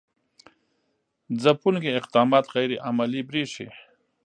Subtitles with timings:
[1.41, 3.67] ځپونکي اقدامات غیر عملي برېښي.